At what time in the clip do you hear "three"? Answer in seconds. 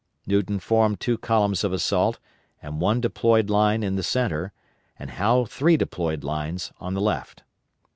5.45-5.77